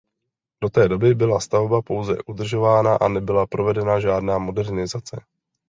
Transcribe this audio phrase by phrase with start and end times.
[0.61, 5.23] Do té doby byla stavba pouze udržována a nebyla provedena žádná modernizace.